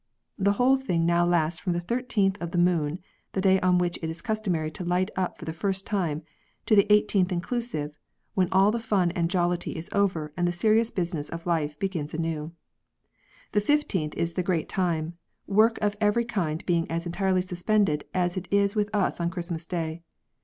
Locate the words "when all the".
8.33-8.79